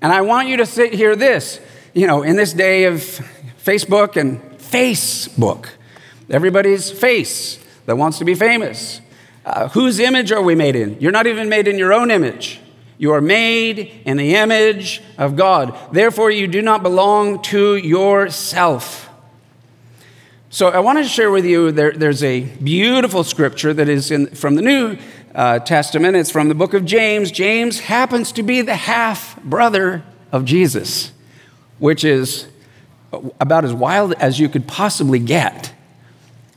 [0.00, 1.58] And I want you to sit here this,
[1.94, 3.00] you know, in this day of
[3.64, 5.66] Facebook and Facebook,
[6.30, 9.00] everybody's face that wants to be famous.
[9.44, 10.96] Uh, whose image are we made in?
[11.00, 12.60] You're not even made in your own image.
[12.98, 15.76] You are made in the image of God.
[15.90, 19.05] Therefore, you do not belong to yourself.
[20.56, 24.28] So I want to share with you there, there's a beautiful scripture that is in,
[24.28, 24.96] from the New
[25.34, 26.16] uh, Testament.
[26.16, 27.30] It's from the book of James.
[27.30, 31.12] James happens to be the half brother of Jesus,
[31.78, 32.48] which is
[33.38, 35.74] about as wild as you could possibly get.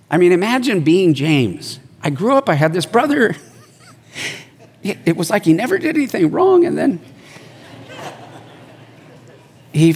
[0.09, 1.81] I mean, imagine being James.
[2.01, 3.35] I grew up, I had this brother.
[4.81, 7.01] it was like he never did anything wrong, and then
[9.73, 9.93] he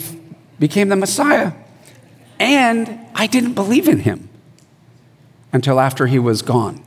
[0.60, 1.54] became the Messiah.
[2.44, 4.28] And I didn't believe in him
[5.54, 6.84] until after he was gone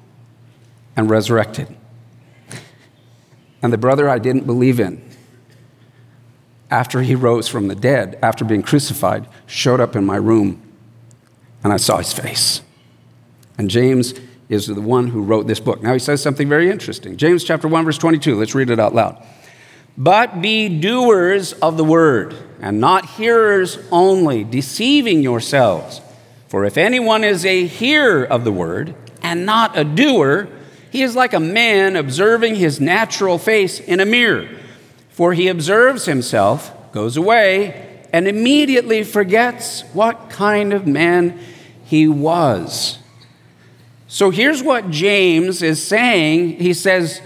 [0.94, 1.74] and resurrected.
[3.62, 5.02] And the brother I didn't believe in,
[6.70, 10.60] after he rose from the dead, after being crucified, showed up in my room
[11.64, 12.60] and I saw his face.
[13.56, 14.12] And James
[14.50, 15.82] is the one who wrote this book.
[15.82, 17.16] Now he says something very interesting.
[17.16, 18.38] James chapter 1 verse 22.
[18.38, 19.24] Let's read it out loud.
[19.98, 26.00] But be doers of the word and not hearers only, deceiving yourselves.
[26.48, 30.48] For if anyone is a hearer of the word and not a doer,
[30.90, 34.48] he is like a man observing his natural face in a mirror.
[35.10, 41.38] For he observes himself, goes away, and immediately forgets what kind of man
[41.84, 42.98] he was.
[44.08, 46.58] So here's what James is saying.
[46.58, 47.20] He says,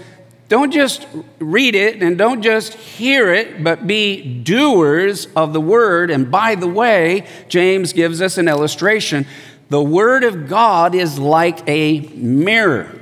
[0.51, 1.07] don't just
[1.39, 6.11] read it and don't just hear it, but be doers of the word.
[6.11, 9.25] And by the way, James gives us an illustration.
[9.69, 12.99] The word of God is like a mirror.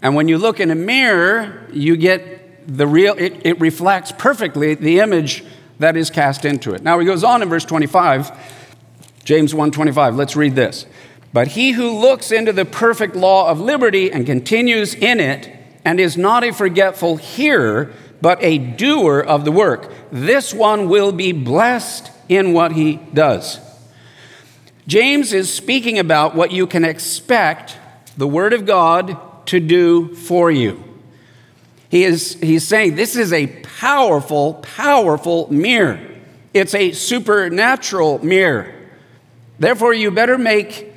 [0.00, 4.74] And when you look in a mirror, you get the real, it, it reflects perfectly
[4.74, 5.44] the image
[5.78, 6.82] that is cast into it.
[6.82, 8.32] Now he goes on in verse 25,
[9.24, 10.16] James 1:25.
[10.16, 10.86] Let's read this.
[11.34, 16.00] But he who looks into the perfect law of liberty and continues in it, and
[16.00, 19.92] is not a forgetful hearer, but a doer of the work.
[20.12, 23.58] This one will be blessed in what he does.
[24.86, 27.78] James is speaking about what you can expect
[28.16, 29.16] the Word of God
[29.46, 30.82] to do for you.
[31.88, 36.00] He is, he's saying this is a powerful, powerful mirror.
[36.54, 38.74] It's a supernatural mirror.
[39.58, 40.89] Therefore, you better make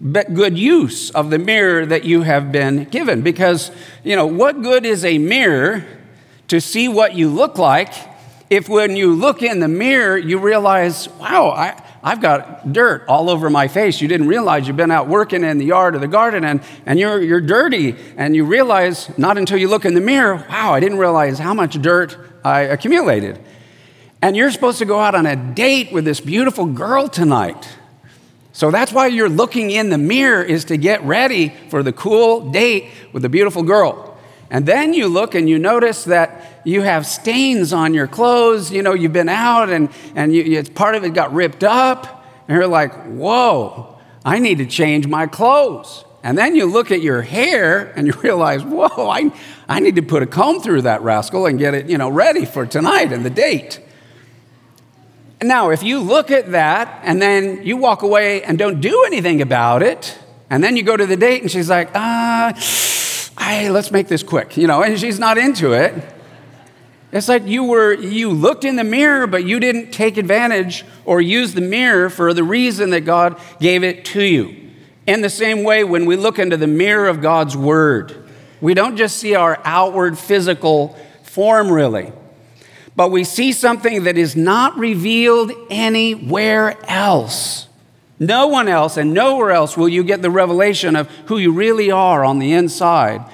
[0.00, 3.22] good use of the mirror that you have been given.
[3.22, 3.70] Because,
[4.04, 5.84] you know, what good is a mirror
[6.48, 7.92] to see what you look like
[8.50, 13.28] if when you look in the mirror, you realize, wow, I, I've got dirt all
[13.28, 14.00] over my face.
[14.00, 16.98] You didn't realize you've been out working in the yard or the garden and, and
[16.98, 17.94] you're, you're dirty.
[18.16, 21.52] And you realize, not until you look in the mirror, wow, I didn't realize how
[21.52, 23.38] much dirt I accumulated.
[24.22, 27.68] And you're supposed to go out on a date with this beautiful girl tonight.
[28.52, 32.50] So that's why you're looking in the mirror is to get ready for the cool
[32.50, 34.18] date with the beautiful girl.
[34.50, 38.72] And then you look and you notice that you have stains on your clothes.
[38.72, 42.24] You know, you've been out and, and you, part of it got ripped up.
[42.48, 46.04] And you're like, whoa, I need to change my clothes.
[46.22, 49.30] And then you look at your hair and you realize, whoa, I,
[49.68, 52.44] I need to put a comb through that rascal and get it, you know, ready
[52.44, 53.80] for tonight and the date.
[55.42, 59.40] Now, if you look at that and then you walk away and don't do anything
[59.40, 60.18] about it,
[60.50, 62.52] and then you go to the date and she's like, ah,
[63.38, 65.94] uh, let's make this quick, you know, and she's not into it,
[67.12, 71.20] It's like you were you looked in the mirror but you didn't take advantage or
[71.20, 74.70] use the mirror for the reason that God gave it to you.
[75.06, 78.28] In the same way when we look into the mirror of God's word,
[78.60, 82.12] we don't just see our outward physical form really,
[82.98, 87.68] but we see something that is not revealed anywhere else.
[88.18, 91.92] No one else and nowhere else will you get the revelation of who you really
[91.92, 93.24] are on the inside.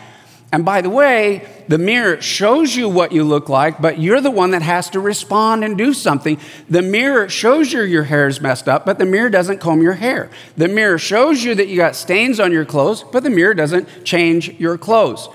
[0.52, 4.30] And by the way, the mirror shows you what you look like, but you're the
[4.30, 6.38] one that has to respond and do something.
[6.68, 9.94] The mirror shows you your hair is messed up, but the mirror doesn't comb your
[9.94, 10.28] hair.
[10.58, 14.04] The mirror shows you that you got stains on your clothes, but the mirror doesn't
[14.04, 15.30] change your clothes.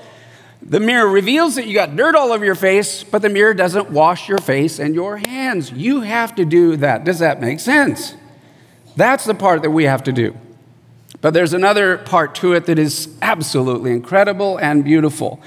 [0.62, 3.89] The mirror reveals that you got dirt all over your face, but the mirror doesn't
[3.91, 5.72] wash your face and your hands.
[5.72, 7.05] You have to do that.
[7.05, 8.14] Does that make sense?
[8.95, 10.36] That's the part that we have to do.
[11.22, 15.41] But there's another part to it that is absolutely incredible and beautiful.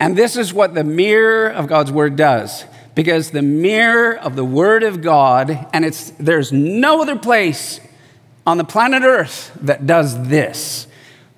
[0.00, 2.64] And this is what the mirror of God's word does.
[2.94, 7.80] Because the mirror of the word of God, and it's there's no other place
[8.46, 10.87] on the planet Earth that does this.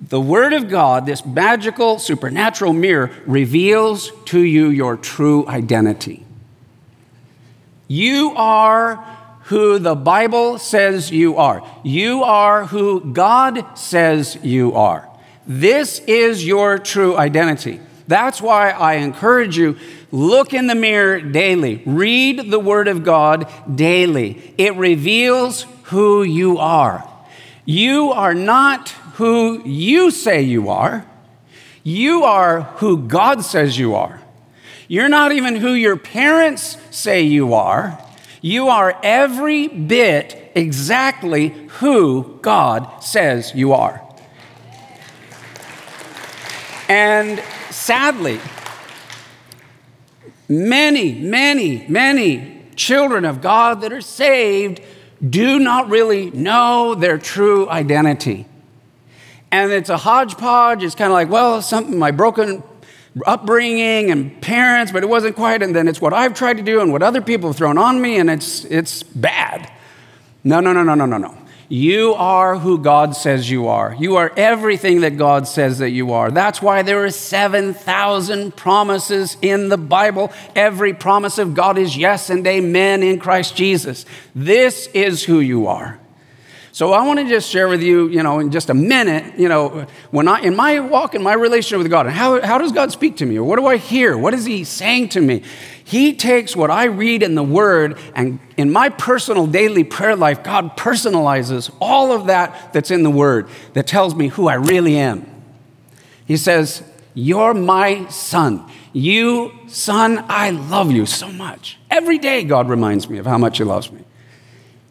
[0.01, 6.25] The word of God, this magical supernatural mirror, reveals to you your true identity.
[7.87, 8.95] You are
[9.45, 11.61] who the Bible says you are.
[11.83, 15.07] You are who God says you are.
[15.45, 17.79] This is your true identity.
[18.07, 19.77] That's why I encourage you
[20.11, 21.81] look in the mirror daily.
[21.85, 24.53] Read the word of God daily.
[24.57, 27.07] It reveals who you are.
[27.65, 31.05] You are not who you say you are.
[31.83, 34.21] You are who God says you are.
[34.87, 37.97] You're not even who your parents say you are.
[38.41, 41.49] You are every bit exactly
[41.79, 44.01] who God says you are.
[46.89, 47.39] And
[47.69, 48.39] sadly,
[50.49, 54.81] many, many, many children of God that are saved
[55.27, 58.45] do not really know their true identity.
[59.51, 60.83] And it's a hodgepodge.
[60.83, 62.63] It's kind of like, well, something, my broken
[63.25, 65.61] upbringing and parents, but it wasn't quite.
[65.61, 68.01] And then it's what I've tried to do and what other people have thrown on
[68.01, 69.71] me, and it's, it's bad.
[70.43, 71.37] No, no, no, no, no, no, no.
[71.71, 73.95] You are who God says you are.
[73.97, 76.29] You are everything that God says that you are.
[76.29, 80.33] That's why there are 7,000 promises in the Bible.
[80.53, 84.05] Every promise of God is yes and amen in Christ Jesus.
[84.35, 86.00] This is who you are.
[86.73, 89.49] So I want to just share with you, you know, in just a minute, you
[89.49, 92.93] know, when I in my walk in my relationship with God, how, how does God
[92.93, 93.37] speak to me?
[93.37, 94.17] Or what do I hear?
[94.17, 95.43] What is He saying to me?
[95.83, 100.43] He takes what I read in the Word, and in my personal daily prayer life,
[100.43, 104.97] God personalizes all of that that's in the Word that tells me who I really
[104.97, 105.25] am.
[106.25, 108.65] He says, You're my son.
[108.93, 111.77] You, son, I love you so much.
[111.89, 114.05] Every day, God reminds me of how much He loves me.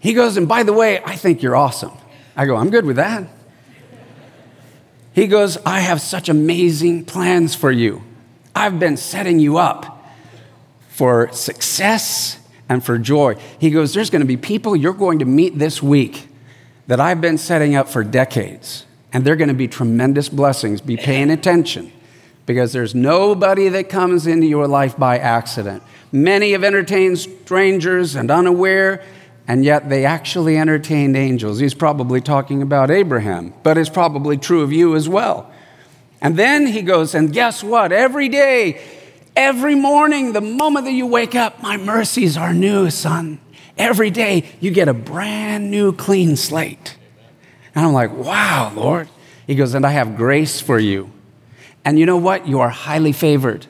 [0.01, 1.93] He goes, and by the way, I think you're awesome.
[2.35, 3.29] I go, I'm good with that.
[5.13, 8.03] He goes, I have such amazing plans for you.
[8.55, 10.05] I've been setting you up
[10.89, 12.39] for success
[12.69, 13.37] and for joy.
[13.59, 16.29] He goes, There's going to be people you're going to meet this week
[16.87, 20.81] that I've been setting up for decades, and they're going to be tremendous blessings.
[20.81, 21.93] Be paying attention
[22.47, 25.83] because there's nobody that comes into your life by accident.
[26.13, 29.05] Many have entertained strangers and unaware
[29.51, 31.59] and yet they actually entertained angels.
[31.59, 35.51] He's probably talking about Abraham, but it's probably true of you as well.
[36.21, 37.91] And then he goes, and guess what?
[37.91, 38.81] Every day,
[39.35, 43.41] every morning, the moment that you wake up, my mercies are new, son.
[43.77, 46.97] Every day, you get a brand new clean slate.
[47.75, 49.09] And I'm like, wow, Lord.
[49.49, 51.11] He goes, and I have grace for you.
[51.85, 52.47] And you know what?
[52.47, 53.67] You are highly favored.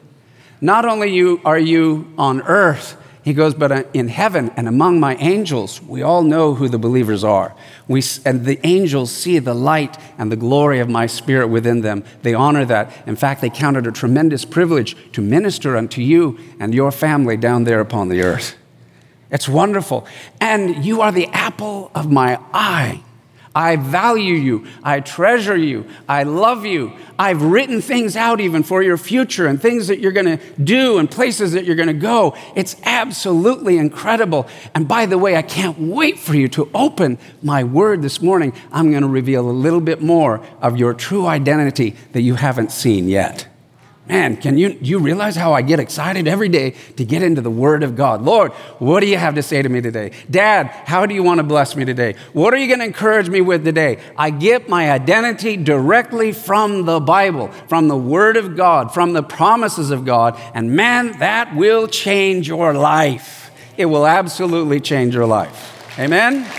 [0.60, 4.98] Not only you, are you on earth, he goes, but uh, in heaven and among
[4.98, 7.54] my angels, we all know who the believers are.
[7.86, 12.02] We, and the angels see the light and the glory of my spirit within them.
[12.22, 12.90] They honor that.
[13.06, 17.36] In fact, they count it a tremendous privilege to minister unto you and your family
[17.36, 18.56] down there upon the earth.
[19.30, 20.06] It's wonderful.
[20.40, 23.02] And you are the apple of my eye.
[23.55, 24.66] I value you.
[24.82, 25.88] I treasure you.
[26.09, 26.92] I love you.
[27.18, 30.98] I've written things out even for your future and things that you're going to do
[30.98, 32.36] and places that you're going to go.
[32.55, 34.48] It's absolutely incredible.
[34.74, 38.53] And by the way, I can't wait for you to open my word this morning.
[38.70, 42.70] I'm going to reveal a little bit more of your true identity that you haven't
[42.70, 43.49] seen yet.
[44.11, 47.50] Man, can you, you realize how I get excited every day to get into the
[47.50, 48.22] Word of God?
[48.22, 48.50] Lord,
[48.80, 50.11] what do you have to say to me today?
[50.28, 52.16] Dad, how do you want to bless me today?
[52.32, 53.98] What are you going to encourage me with today?
[54.18, 59.22] I get my identity directly from the Bible, from the Word of God, from the
[59.22, 60.36] promises of God.
[60.54, 63.52] And man, that will change your life.
[63.76, 65.96] It will absolutely change your life.
[66.00, 66.50] Amen?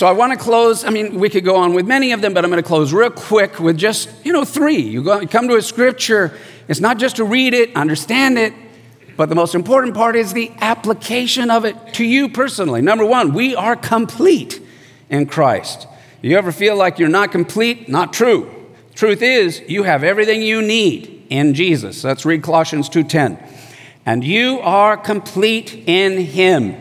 [0.00, 0.82] So I want to close.
[0.82, 2.90] I mean, we could go on with many of them, but I'm going to close
[2.90, 4.78] real quick with just, you know, three.
[4.78, 6.38] You, go, you come to a scripture,
[6.68, 8.54] it's not just to read it, understand it,
[9.18, 12.80] but the most important part is the application of it to you personally.
[12.80, 14.62] Number one, we are complete
[15.10, 15.86] in Christ.
[16.22, 17.86] You ever feel like you're not complete?
[17.86, 18.50] Not true.
[18.94, 22.04] Truth is, you have everything you need in Jesus.
[22.04, 23.38] Let's read Colossians 2:10.
[24.06, 26.74] And you are complete in him,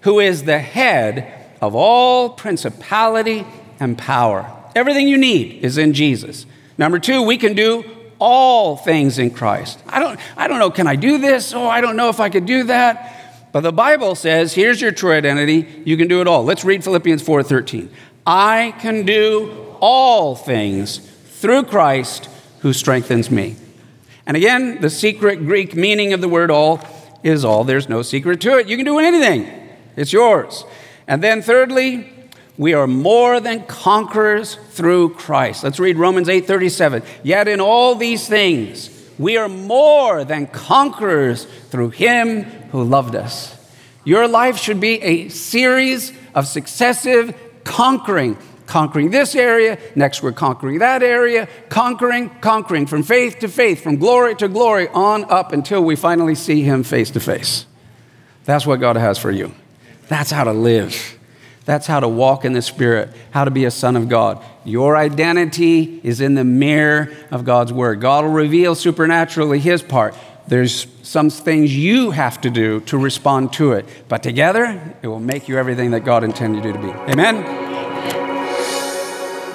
[0.00, 3.46] who is the head of all principality
[3.80, 4.50] and power.
[4.74, 6.46] Everything you need is in Jesus.
[6.78, 7.84] Number two, we can do
[8.18, 9.80] all things in Christ.
[9.86, 11.52] I don't, I don't know, can I do this?
[11.52, 13.50] Oh, I don't know if I could do that.
[13.52, 15.82] But the Bible says, here's your true identity.
[15.84, 16.44] You can do it all.
[16.44, 17.88] Let's read Philippians 4:13.
[18.26, 22.28] I can do all things through Christ
[22.60, 23.56] who strengthens me.
[24.26, 26.80] And again, the secret Greek meaning of the word all
[27.22, 27.62] is all.
[27.62, 28.68] There's no secret to it.
[28.68, 29.48] You can do anything.
[29.96, 30.64] It's yours.
[31.06, 32.10] And then, thirdly,
[32.56, 35.64] we are more than conquerors through Christ.
[35.64, 37.02] Let's read Romans 8:37.
[37.22, 43.56] Yet in all these things we are more than conquerors through him who loved us.
[44.04, 47.34] Your life should be a series of successive
[47.64, 48.36] conquering.
[48.66, 53.96] Conquering this area, next we're conquering that area, conquering, conquering from faith to faith, from
[53.96, 57.66] glory to glory, on up until we finally see Him face to face.
[58.44, 59.54] That's what God has for you.
[60.08, 61.18] That's how to live.
[61.64, 64.44] That's how to walk in the Spirit, how to be a son of God.
[64.64, 68.00] Your identity is in the mirror of God's Word.
[68.00, 70.14] God will reveal supernaturally His part.
[70.46, 75.20] There's some things you have to do to respond to it, but together, it will
[75.20, 76.90] make you everything that God intended you to be.
[77.10, 77.44] Amen?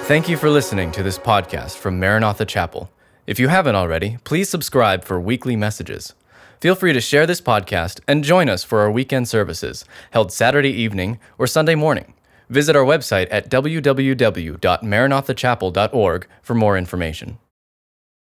[0.06, 2.90] Thank you for listening to this podcast from Maranatha Chapel.
[3.28, 6.14] If you haven't already, please subscribe for weekly messages.
[6.60, 10.68] Feel free to share this podcast and join us for our weekend services, held Saturday
[10.68, 12.12] evening or Sunday morning.
[12.50, 17.38] Visit our website at www.maranathachapel.org for more information.